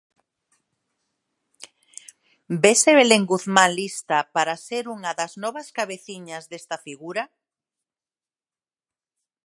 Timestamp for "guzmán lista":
3.31-4.17